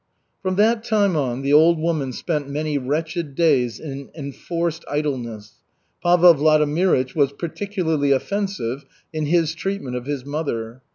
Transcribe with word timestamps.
From 0.41 0.55
that 0.55 0.83
time 0.83 1.15
on 1.15 1.43
the 1.43 1.53
old 1.53 1.77
woman 1.77 2.11
spent 2.11 2.49
many 2.49 2.79
wretched 2.79 3.35
days 3.35 3.79
in 3.79 4.09
enforced 4.15 4.83
idleness. 4.89 5.59
Pavel 6.01 6.33
Vladimirych 6.33 7.13
was 7.15 7.31
particularly 7.33 8.11
offensive 8.11 8.83
in 9.13 9.27
his 9.27 9.53
treatment 9.53 9.95
of 9.95 10.07
his 10.07 10.25
mother. 10.25 10.81